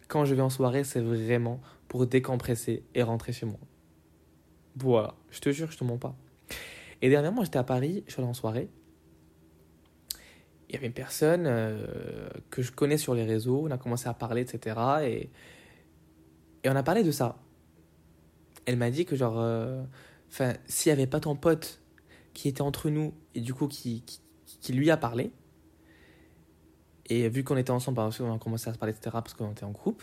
Quand 0.07 0.25
je 0.25 0.33
vais 0.33 0.41
en 0.41 0.49
soirée, 0.49 0.83
c'est 0.83 1.01
vraiment 1.01 1.61
pour 1.87 2.07
décompresser 2.07 2.83
et 2.95 3.03
rentrer 3.03 3.33
chez 3.33 3.45
moi. 3.45 3.59
Voilà, 4.75 5.13
je 5.29 5.39
te 5.39 5.51
jure, 5.51 5.71
je 5.71 5.77
te 5.77 5.83
mens 5.83 5.99
pas. 5.99 6.15
Et 7.03 7.09
dernièrement, 7.09 7.43
j'étais 7.43 7.59
à 7.59 7.63
Paris, 7.63 8.03
je 8.07 8.13
suis 8.13 8.21
allé 8.21 8.29
en 8.29 8.33
soirée. 8.33 8.69
Il 10.73 10.77
y 10.77 10.79
avait 10.79 10.87
une 10.87 10.93
personne 10.93 11.43
euh, 11.45 11.85
que 12.49 12.63
je 12.63 12.71
connais 12.71 12.97
sur 12.97 13.13
les 13.13 13.23
réseaux, 13.23 13.67
on 13.67 13.69
a 13.69 13.77
commencé 13.77 14.09
à 14.09 14.15
parler, 14.15 14.41
etc. 14.41 14.75
Et, 15.03 15.29
et 16.63 16.69
on 16.69 16.75
a 16.75 16.81
parlé 16.81 17.03
de 17.03 17.11
ça. 17.11 17.37
Elle 18.65 18.77
m'a 18.77 18.89
dit 18.89 19.05
que, 19.05 19.15
genre, 19.15 19.35
euh, 19.37 19.83
s'il 20.65 20.89
n'y 20.89 20.93
avait 20.93 21.05
pas 21.05 21.19
ton 21.19 21.35
pote 21.35 21.79
qui 22.33 22.47
était 22.47 22.63
entre 22.63 22.89
nous 22.89 23.13
et 23.35 23.41
du 23.41 23.53
coup 23.53 23.67
qui, 23.67 24.03
qui, 24.03 24.73
lui 24.73 24.89
a 24.89 24.97
parlé, 24.97 25.31
et 27.05 27.29
vu 27.29 27.43
qu'on 27.43 27.57
était 27.57 27.69
ensemble, 27.69 27.97
parce 27.97 28.17
qu'on 28.17 28.33
a 28.33 28.39
commencé 28.39 28.67
à 28.67 28.73
se 28.73 28.79
parler, 28.79 28.93
etc., 28.93 29.11
parce 29.11 29.35
qu'on 29.35 29.51
était 29.51 29.65
en 29.65 29.71
groupe, 29.71 30.01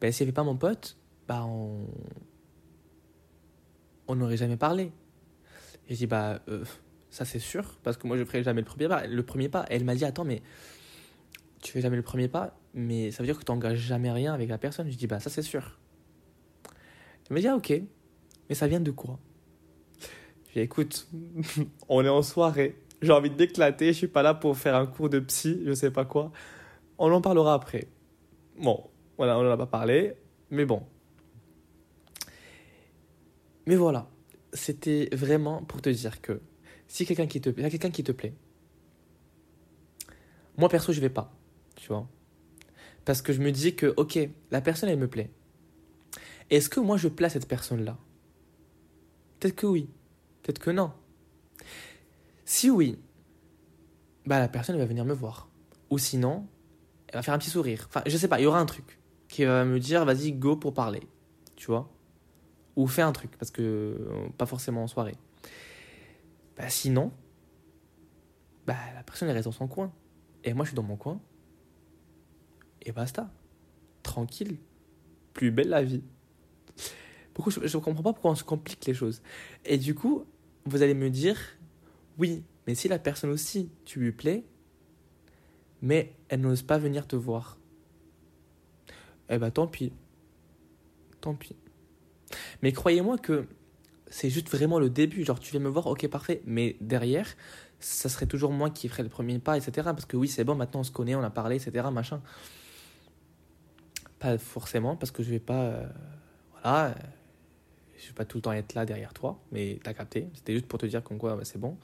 ben, 0.00 0.12
s'il 0.12 0.26
n'y 0.26 0.28
avait 0.28 0.34
pas 0.34 0.44
mon 0.44 0.56
pote, 0.56 0.96
bah, 1.26 1.44
on 1.44 1.88
on 4.06 4.14
n'aurait 4.14 4.36
jamais 4.36 4.56
parlé. 4.56 4.92
Et 5.88 5.94
je 5.94 5.98
dis, 5.98 6.06
bah, 6.06 6.40
euh, 6.46 6.64
ça 7.16 7.24
c'est 7.24 7.38
sûr, 7.38 7.78
parce 7.82 7.96
que 7.96 8.06
moi 8.06 8.18
je 8.18 8.24
ferai 8.24 8.42
jamais 8.42 8.60
le 8.60 8.66
premier 8.66 8.88
pas. 8.88 9.06
Le 9.06 9.22
premier 9.22 9.48
pas. 9.48 9.64
elle 9.70 9.84
m'a 9.84 9.94
dit, 9.94 10.04
attends, 10.04 10.26
mais 10.26 10.42
tu 11.62 11.72
fais 11.72 11.80
jamais 11.80 11.96
le 11.96 12.02
premier 12.02 12.28
pas, 12.28 12.58
mais 12.74 13.10
ça 13.10 13.22
veut 13.22 13.26
dire 13.26 13.38
que 13.38 13.44
tu 13.44 13.50
n'engages 13.50 13.78
jamais 13.78 14.12
rien 14.12 14.34
avec 14.34 14.50
la 14.50 14.58
personne. 14.58 14.90
Je 14.90 14.98
dis, 14.98 15.06
bah, 15.06 15.18
ça 15.18 15.30
c'est 15.30 15.40
sûr. 15.40 15.78
Elle 17.30 17.34
m'a 17.34 17.40
dit, 17.40 17.48
ah, 17.48 17.56
ok, 17.56 17.72
mais 18.50 18.54
ça 18.54 18.66
vient 18.66 18.80
de 18.80 18.90
quoi? 18.90 19.18
Je 20.54 20.60
écoute, 20.60 21.08
on 21.88 22.04
est 22.04 22.10
en 22.10 22.20
soirée, 22.20 22.76
j'ai 23.00 23.12
envie 23.12 23.30
d'éclater, 23.30 23.94
je 23.94 23.98
suis 23.98 24.08
pas 24.08 24.22
là 24.22 24.34
pour 24.34 24.58
faire 24.58 24.76
un 24.76 24.86
cours 24.86 25.08
de 25.08 25.18
psy, 25.20 25.62
je 25.64 25.72
sais 25.72 25.90
pas 25.90 26.04
quoi. 26.04 26.32
On 26.98 27.10
en 27.10 27.22
parlera 27.22 27.54
après. 27.54 27.88
Bon, 28.58 28.90
voilà, 29.16 29.38
on 29.38 29.42
n'en 29.42 29.52
a 29.52 29.56
pas 29.56 29.66
parlé, 29.66 30.12
mais 30.50 30.66
bon. 30.66 30.82
Mais 33.64 33.74
voilà, 33.74 34.06
c'était 34.52 35.08
vraiment 35.12 35.62
pour 35.62 35.80
te 35.80 35.88
dire 35.88 36.20
que 36.20 36.42
si 36.88 37.06
quelqu'un 37.06 37.26
qui 37.26 37.40
te 37.40 37.50
plaît, 37.50 37.68
quelqu'un 37.70 37.90
qui 37.90 38.04
te 38.04 38.12
plaît, 38.12 38.34
moi 40.56 40.68
perso 40.68 40.92
je 40.92 41.00
vais 41.00 41.10
pas, 41.10 41.32
tu 41.74 41.88
vois, 41.88 42.08
parce 43.04 43.22
que 43.22 43.32
je 43.32 43.40
me 43.40 43.52
dis 43.52 43.74
que 43.74 43.92
ok, 43.96 44.18
la 44.50 44.60
personne 44.60 44.88
elle 44.88 44.98
me 44.98 45.08
plaît. 45.08 45.30
Est-ce 46.50 46.68
que 46.68 46.80
moi 46.80 46.96
je 46.96 47.08
place 47.08 47.32
cette 47.32 47.48
personne 47.48 47.84
là 47.84 47.98
Peut-être 49.40 49.56
que 49.56 49.66
oui, 49.66 49.88
peut-être 50.42 50.60
que 50.60 50.70
non. 50.70 50.92
Si 52.44 52.70
oui, 52.70 52.98
bah 54.24 54.38
la 54.38 54.48
personne 54.48 54.78
va 54.78 54.86
venir 54.86 55.04
me 55.04 55.14
voir, 55.14 55.48
ou 55.90 55.98
sinon 55.98 56.46
elle 57.08 57.16
va 57.16 57.22
faire 57.22 57.34
un 57.34 57.38
petit 57.38 57.50
sourire. 57.50 57.86
Enfin 57.88 58.02
je 58.06 58.16
sais 58.16 58.28
pas, 58.28 58.40
il 58.40 58.44
y 58.44 58.46
aura 58.46 58.60
un 58.60 58.66
truc 58.66 59.00
qui 59.28 59.44
va 59.44 59.64
me 59.64 59.80
dire 59.80 60.04
vas-y 60.04 60.32
go 60.32 60.56
pour 60.56 60.72
parler, 60.72 61.02
tu 61.56 61.66
vois 61.66 61.90
ou 62.76 62.86
fais 62.86 63.02
un 63.02 63.12
truc, 63.12 63.36
parce 63.38 63.50
que 63.50 63.62
euh, 63.62 64.28
pas 64.36 64.46
forcément 64.46 64.84
en 64.84 64.86
soirée. 64.86 65.16
Bah, 66.56 66.68
sinon, 66.68 67.12
bah, 68.66 68.76
la 68.94 69.02
personne 69.02 69.28
elle 69.28 69.36
reste 69.36 69.46
dans 69.46 69.52
son 69.52 69.68
coin. 69.68 69.92
Et 70.44 70.54
moi 70.54 70.64
je 70.64 70.70
suis 70.70 70.76
dans 70.76 70.82
mon 70.82 70.96
coin. 70.96 71.20
Et 72.82 72.92
basta. 72.92 73.30
Tranquille. 74.02 74.58
Plus 75.32 75.50
belle 75.50 75.68
la 75.68 75.82
vie. 75.82 76.02
Pourquoi 77.34 77.52
je 77.52 77.76
ne 77.76 77.82
comprends 77.82 78.02
pas 78.02 78.12
pourquoi 78.12 78.30
on 78.30 78.36
se 78.36 78.44
complique 78.44 78.86
les 78.86 78.94
choses. 78.94 79.22
Et 79.64 79.76
du 79.76 79.94
coup, 79.94 80.24
vous 80.64 80.82
allez 80.82 80.94
me 80.94 81.10
dire, 81.10 81.38
oui, 82.18 82.44
mais 82.66 82.74
si 82.74 82.88
la 82.88 82.98
personne 82.98 83.30
aussi, 83.30 83.70
tu 83.84 84.00
lui 84.00 84.12
plais, 84.12 84.44
mais 85.82 86.14
elle 86.28 86.40
n'ose 86.40 86.62
pas 86.62 86.78
venir 86.78 87.06
te 87.06 87.14
voir. 87.14 87.58
Eh 89.28 89.38
bah 89.38 89.50
tant 89.50 89.66
pis. 89.66 89.92
Tant 91.20 91.34
pis. 91.34 91.56
Mais 92.62 92.72
croyez-moi 92.72 93.18
que 93.18 93.46
c'est 94.08 94.30
juste 94.30 94.48
vraiment 94.48 94.78
le 94.78 94.90
début. 94.90 95.24
Genre, 95.24 95.38
tu 95.40 95.50
viens 95.50 95.60
me 95.60 95.68
voir, 95.68 95.86
ok, 95.86 96.06
parfait. 96.08 96.42
Mais 96.44 96.76
derrière, 96.80 97.36
ça 97.80 98.08
serait 98.08 98.26
toujours 98.26 98.52
moi 98.52 98.70
qui 98.70 98.88
ferais 98.88 99.02
le 99.02 99.08
premier 99.08 99.38
pas, 99.38 99.56
etc. 99.56 99.72
Parce 99.84 100.06
que 100.06 100.16
oui, 100.16 100.28
c'est 100.28 100.44
bon, 100.44 100.54
maintenant 100.54 100.80
on 100.80 100.84
se 100.84 100.90
connaît, 100.92 101.14
on 101.14 101.22
a 101.22 101.30
parlé, 101.30 101.56
etc. 101.56 101.88
Machin. 101.92 102.22
Pas 104.18 104.38
forcément, 104.38 104.96
parce 104.96 105.10
que 105.10 105.22
je 105.22 105.30
vais 105.30 105.40
pas. 105.40 105.62
Euh, 105.64 105.86
voilà. 106.52 106.94
je 107.98 108.06
vais 108.06 108.14
pas 108.14 108.24
tout 108.24 108.38
le 108.38 108.42
temps 108.42 108.52
être 108.52 108.74
là 108.74 108.86
derrière 108.86 109.12
toi, 109.12 109.40
mais 109.52 109.78
t'as 109.82 109.94
capté. 109.94 110.28
C'était 110.34 110.54
juste 110.54 110.66
pour 110.66 110.78
te 110.78 110.86
dire 110.86 111.02
comme 111.02 111.18
quoi 111.18 111.38
c'est 111.44 111.58
bon. 111.58 111.76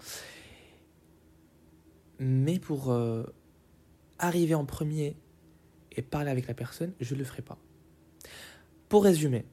Mais 2.19 2.59
pour 2.59 2.91
euh, 2.91 3.25
arriver 4.19 4.55
en 4.55 4.65
premier 4.65 5.17
et 5.91 6.03
parler 6.03 6.31
avec 6.31 6.47
la 6.47 6.55
personne, 6.55 6.93
je 7.01 7.15
le 7.15 7.25
ferai 7.25 7.43
pas. 7.43 7.59
Pour 8.89 9.05
résumer, 9.05 9.45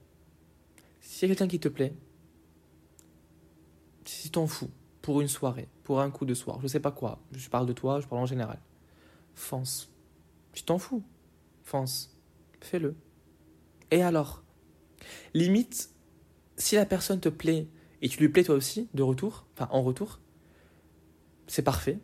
s'il 1.02 1.28
y 1.28 1.32
a 1.32 1.36
quelqu'un 1.36 1.50
qui 1.50 1.60
te 1.60 1.68
plaît, 1.68 1.94
si 4.10 4.32
t'en 4.32 4.48
fous, 4.48 4.72
pour 5.02 5.22
une 5.22 5.28
soirée, 5.28 5.70
pour 5.84 6.02
un 6.02 6.10
coup 6.10 6.26
de 6.26 6.34
soir, 6.34 6.60
je 6.62 6.68
sais 6.68 6.80
pas 6.80 6.92
quoi, 6.92 7.20
je 7.32 7.48
parle 7.48 7.68
de 7.68 7.74
toi, 7.74 8.00
je 8.00 8.08
parle 8.08 8.22
en 8.22 8.26
général, 8.26 8.60
fonce. 9.36 9.92
Tu 10.52 10.64
t'en 10.64 10.80
fous, 10.80 11.04
fonce, 11.64 12.18
fais-le. 12.60 12.96
Et 13.92 14.02
alors? 14.02 14.44
Limite, 15.34 15.94
si 16.58 16.76
la 16.76 16.86
personne 16.86 17.20
te 17.20 17.30
plaît 17.30 17.68
et 18.02 18.10
tu 18.10 18.20
lui 18.20 18.30
plais 18.30 18.44
toi 18.44 18.56
aussi, 18.56 18.90
de 18.94 19.04
retour, 19.04 19.46
enfin 19.54 19.70
en 19.72 19.84
retour, 19.84 20.20
c'est 21.48 21.64
parfait, 21.64 22.00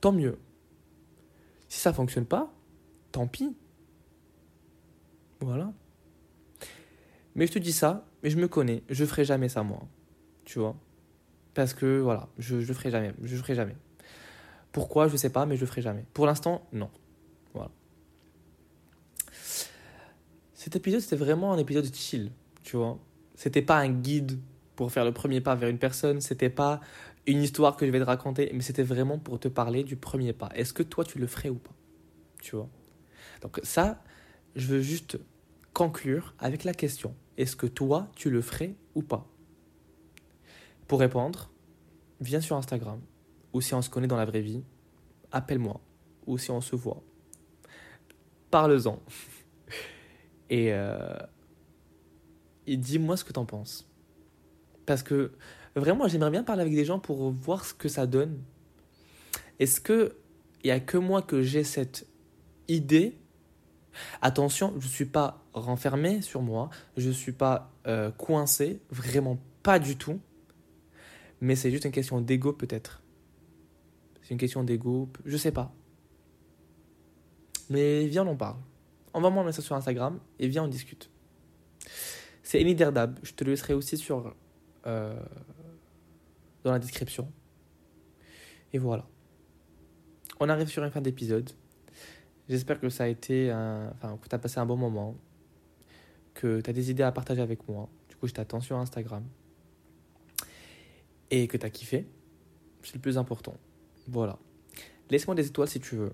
tant 0.00 0.12
mieux. 0.12 0.38
Si 1.68 1.80
ça 1.80 1.92
fonctionne 1.92 2.26
pas, 2.26 2.54
tant 3.12 3.26
pis. 3.26 3.56
Voilà. 5.40 5.72
Mais 7.34 7.46
je 7.46 7.52
te 7.52 7.58
dis 7.58 7.72
ça, 7.72 8.06
mais 8.22 8.30
je 8.30 8.38
me 8.38 8.48
connais, 8.48 8.84
je 8.88 9.04
ferai 9.04 9.24
jamais 9.24 9.48
ça 9.48 9.62
moi. 9.62 9.82
Tu 10.44 10.58
vois? 10.60 10.76
Parce 11.58 11.74
que 11.74 11.98
voilà, 11.98 12.28
je 12.38 12.54
ne 12.54 12.62
ferai 12.62 12.92
jamais, 12.92 13.12
je 13.20 13.34
ferai 13.34 13.56
jamais. 13.56 13.74
Pourquoi, 14.70 15.08
je 15.08 15.16
sais 15.16 15.30
pas, 15.30 15.44
mais 15.44 15.56
je 15.56 15.66
ferai 15.66 15.82
jamais. 15.82 16.04
Pour 16.14 16.24
l'instant, 16.24 16.64
non. 16.72 16.88
Voilà. 17.52 17.72
Cet 20.54 20.76
épisode, 20.76 21.00
c'était 21.00 21.16
vraiment 21.16 21.52
un 21.52 21.58
épisode 21.58 21.92
chill, 21.92 22.30
tu 22.62 22.76
vois. 22.76 23.00
C'était 23.34 23.60
pas 23.60 23.76
un 23.76 23.88
guide 23.88 24.38
pour 24.76 24.92
faire 24.92 25.04
le 25.04 25.10
premier 25.10 25.40
pas 25.40 25.56
vers 25.56 25.68
une 25.68 25.80
personne, 25.80 26.20
c'était 26.20 26.48
pas 26.48 26.78
une 27.26 27.42
histoire 27.42 27.76
que 27.76 27.84
je 27.84 27.90
vais 27.90 27.98
te 27.98 28.04
raconter, 28.04 28.52
mais 28.54 28.60
c'était 28.60 28.84
vraiment 28.84 29.18
pour 29.18 29.40
te 29.40 29.48
parler 29.48 29.82
du 29.82 29.96
premier 29.96 30.32
pas. 30.32 30.50
Est-ce 30.54 30.72
que 30.72 30.84
toi, 30.84 31.04
tu 31.04 31.18
le 31.18 31.26
ferais 31.26 31.48
ou 31.48 31.56
pas 31.56 31.74
Tu 32.40 32.54
Donc 33.42 33.58
ça, 33.64 34.04
je 34.54 34.68
veux 34.68 34.80
juste 34.80 35.18
conclure 35.72 36.36
avec 36.38 36.62
la 36.62 36.72
question 36.72 37.16
est-ce 37.36 37.56
que 37.56 37.66
toi, 37.66 38.06
tu 38.14 38.30
le 38.30 38.42
ferais 38.42 38.76
ou 38.94 39.02
pas? 39.02 39.28
Pour 40.88 41.00
répondre, 41.00 41.50
viens 42.20 42.40
sur 42.40 42.56
Instagram, 42.56 43.00
ou 43.52 43.60
si 43.60 43.74
on 43.74 43.82
se 43.82 43.90
connaît 43.90 44.06
dans 44.06 44.16
la 44.16 44.24
vraie 44.24 44.40
vie, 44.40 44.64
appelle-moi, 45.30 45.80
ou 46.26 46.38
si 46.38 46.50
on 46.50 46.60
se 46.60 46.74
voit. 46.74 47.02
Parle-en. 48.50 49.00
Et, 50.50 50.72
euh, 50.72 51.18
et 52.66 52.78
dis-moi 52.78 53.18
ce 53.18 53.24
que 53.24 53.34
t'en 53.34 53.44
penses. 53.44 53.86
Parce 54.86 55.02
que 55.02 55.32
vraiment, 55.76 56.08
j'aimerais 56.08 56.30
bien 56.30 56.42
parler 56.42 56.62
avec 56.62 56.74
des 56.74 56.86
gens 56.86 56.98
pour 56.98 57.30
voir 57.32 57.66
ce 57.66 57.74
que 57.74 57.88
ça 57.88 58.06
donne. 58.06 58.40
Est-ce 59.58 59.78
que 59.78 60.16
il 60.64 60.68
n'y 60.68 60.70
a 60.70 60.80
que 60.80 60.96
moi 60.96 61.20
que 61.20 61.42
j'ai 61.42 61.64
cette 61.64 62.06
idée? 62.66 63.18
Attention, 64.22 64.72
je 64.78 64.86
ne 64.86 64.90
suis 64.90 65.04
pas 65.04 65.44
renfermé 65.52 66.22
sur 66.22 66.40
moi, 66.40 66.70
je 66.96 67.08
ne 67.08 67.12
suis 67.12 67.32
pas 67.32 67.72
euh, 67.86 68.10
coincé, 68.10 68.80
vraiment 68.90 69.38
pas 69.62 69.78
du 69.78 69.96
tout. 69.96 70.18
Mais 71.40 71.56
c'est 71.56 71.70
juste 71.70 71.84
une 71.84 71.92
question 71.92 72.20
d'ego 72.20 72.52
peut-être. 72.52 73.02
C'est 74.22 74.30
une 74.34 74.38
question 74.38 74.64
d'ego, 74.64 75.08
je 75.24 75.36
sais 75.36 75.52
pas. 75.52 75.72
Mais 77.70 78.06
viens, 78.06 78.26
on 78.26 78.32
en 78.32 78.36
parle. 78.36 78.56
Envoie-moi 79.12 79.42
un 79.42 79.46
message 79.46 79.64
sur 79.64 79.76
Instagram 79.76 80.20
et 80.38 80.48
viens, 80.48 80.64
on 80.64 80.68
discute. 80.68 81.10
C'est 82.42 82.60
Eni 82.60 82.74
Derdab, 82.74 83.18
je 83.22 83.32
te 83.32 83.44
le 83.44 83.50
laisserai 83.50 83.74
aussi 83.74 83.96
sur, 83.96 84.34
euh, 84.86 85.18
dans 86.64 86.72
la 86.72 86.78
description. 86.78 87.30
Et 88.72 88.78
voilà. 88.78 89.06
On 90.40 90.48
arrive 90.48 90.68
sur 90.68 90.84
une 90.84 90.90
fin 90.90 91.00
d'épisode. 91.00 91.50
J'espère 92.48 92.80
que 92.80 92.88
ça 92.88 93.04
a 93.04 93.08
été 93.08 93.50
un... 93.50 93.90
enfin 93.94 94.16
que 94.16 94.28
tu 94.28 94.34
as 94.34 94.38
passé 94.38 94.58
un 94.58 94.66
bon 94.66 94.76
moment, 94.76 95.16
que 96.34 96.60
tu 96.60 96.70
as 96.70 96.72
des 96.72 96.90
idées 96.90 97.02
à 97.02 97.12
partager 97.12 97.42
avec 97.42 97.68
moi. 97.68 97.88
Du 98.08 98.16
coup, 98.16 98.26
je 98.26 98.32
t'attends 98.32 98.60
sur 98.60 98.76
Instagram. 98.76 99.24
Et 101.30 101.46
que 101.46 101.56
tu 101.56 101.66
as 101.66 101.70
kiffé. 101.70 102.06
C'est 102.82 102.94
le 102.94 103.00
plus 103.00 103.18
important. 103.18 103.56
Voilà. 104.06 104.38
Laisse-moi 105.10 105.34
des 105.34 105.46
étoiles 105.46 105.68
si 105.68 105.80
tu 105.80 105.96
veux. 105.96 106.12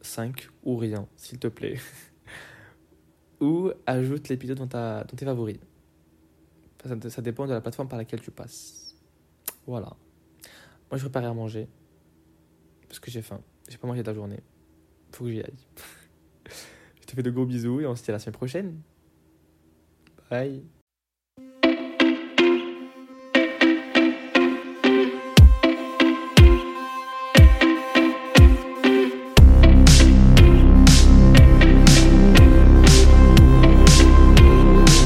5 0.00 0.48
ou 0.62 0.76
rien, 0.76 1.08
s'il 1.16 1.38
te 1.38 1.48
plaît. 1.48 1.78
ou 3.40 3.70
ajoute 3.86 4.28
l'épisode 4.28 4.58
dans, 4.58 4.66
ta, 4.66 5.04
dans 5.04 5.16
tes 5.16 5.24
favoris. 5.24 5.58
Ça, 7.08 7.22
dépend 7.22 7.46
de 7.46 7.52
la 7.52 7.60
plateforme 7.60 7.88
par 7.88 7.98
laquelle 7.98 8.20
tu 8.20 8.30
passes. 8.30 8.94
Voilà. 9.66 9.96
Moi, 10.90 10.98
je 10.98 11.02
prépare 11.02 11.24
à 11.24 11.34
manger. 11.34 11.66
Parce 12.88 13.00
que 13.00 13.10
j'ai 13.10 13.22
faim. 13.22 13.40
J'ai 13.68 13.78
pas 13.78 13.88
mangé 13.88 14.02
de 14.02 14.06
la 14.06 14.14
journée. 14.14 14.40
Faut 15.12 15.24
que 15.24 15.30
j'y 15.30 15.40
aille. 15.40 15.66
je 17.00 17.06
te 17.06 17.12
fais 17.12 17.22
de 17.22 17.30
gros 17.30 17.46
bisous 17.46 17.80
et 17.80 17.86
on 17.86 17.96
se 17.96 18.04
dit 18.04 18.12
la 18.12 18.20
semaine 18.20 18.34
prochaine. 18.34 18.80
Bye. 20.30 20.62